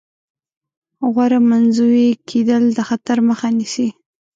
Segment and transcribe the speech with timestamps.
[1.13, 3.87] غوره منزوي کېدل د خطر مخه نیسي.